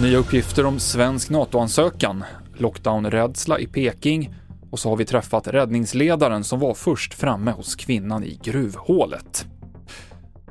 [0.00, 2.24] Nya uppgifter om svensk NATO-ansökan,
[2.56, 4.34] lockdownrädsla i Peking
[4.70, 9.46] och så har vi träffat räddningsledaren som var först framme hos kvinnan i gruvhålet.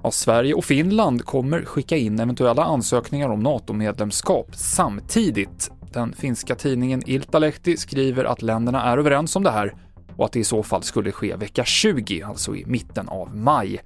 [0.04, 5.71] Ja, Sverige och Finland kommer skicka in eventuella ansökningar om NATO-medlemskap samtidigt.
[5.93, 9.73] Den finska tidningen Iltalehti skriver att länderna är överens om det här
[10.15, 13.81] och att det i så fall skulle ske vecka 20, alltså i mitten av maj.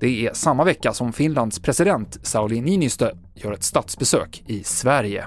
[0.00, 5.26] Det är samma vecka som Finlands president Sauli Niinistö gör ett statsbesök i Sverige.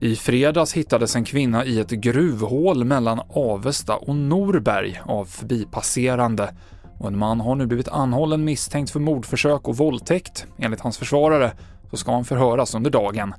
[0.00, 6.54] I fredags hittades en kvinna i ett gruvhål mellan Avesta och Norberg av förbipasserande
[6.98, 10.46] och en man har nu blivit anhållen misstänkt för mordförsök och våldtäkt.
[10.58, 11.52] Enligt hans försvarare
[11.90, 13.34] så ska han förhöras under dagen.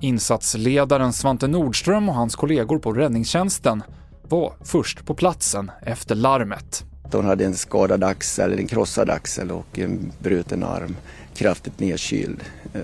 [0.00, 3.82] Insatsledaren Svante Nordström och hans kollegor på räddningstjänsten
[4.28, 6.84] var först på platsen efter larmet.
[7.16, 10.96] Hon hade en skadad axel, en krossad axel och en bruten arm,
[11.34, 12.40] kraftigt nedkyld.
[12.74, 12.80] Eh,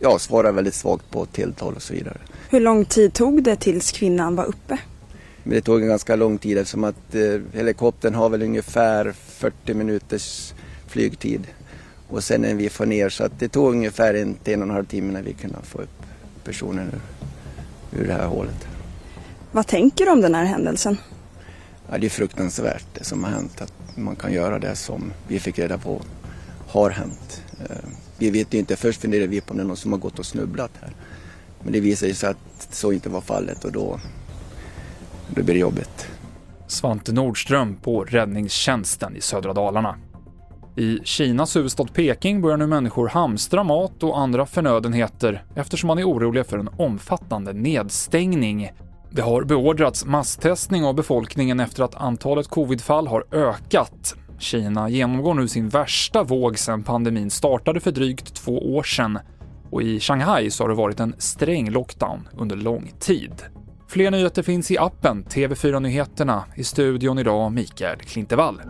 [0.00, 2.18] ja, svarade väldigt svagt på tilltal och så vidare.
[2.50, 4.78] Hur lång tid tog det tills kvinnan var uppe?
[5.42, 9.74] Men det tog en ganska lång tid eftersom att eh, helikoptern har väl ungefär 40
[9.74, 10.54] minuters
[10.86, 11.46] flygtid.
[12.08, 14.68] Och sen när vi får ner så att det tog ungefär en till en och
[14.68, 16.02] en halv timme när vi kunde få upp
[16.44, 16.90] personen
[17.92, 18.66] ur, ur det här hålet.
[19.52, 20.96] Vad tänker du om den här händelsen?
[21.90, 23.62] Ja, det är fruktansvärt det som har hänt.
[23.62, 26.02] Att man kan göra det som vi fick reda på
[26.68, 27.42] har hänt.
[27.60, 27.76] Eh,
[28.18, 30.18] vi vet ju inte, först funderade vi på om det är någon som har gått
[30.18, 30.92] och snubblat här.
[31.62, 34.00] Men det visade sig att så inte var fallet och då,
[35.28, 36.08] då blir det jobbigt.
[36.66, 39.96] Svante Nordström på räddningstjänsten i södra Dalarna.
[40.76, 46.08] I Kinas huvudstad Peking börjar nu människor hamstra mat och andra förnödenheter eftersom man är
[46.08, 48.70] oroliga för en omfattande nedstängning.
[49.14, 54.14] Det har beordrats masstestning av befolkningen efter att antalet covidfall har ökat.
[54.38, 59.18] Kina genomgår nu sin värsta våg sedan pandemin startade för drygt två år sedan
[59.70, 63.32] och i Shanghai så har det varit en sträng lockdown under lång tid.
[63.88, 66.44] Fler nyheter finns i appen TV4 Nyheterna.
[66.54, 68.60] I studion idag Mikael Klintevall.